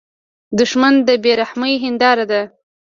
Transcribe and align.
دښمن 0.59 0.93
د 1.07 1.09
بې 1.23 1.31
رحمۍ 1.41 1.73
هینداره 1.83 2.25
ده 2.31 2.41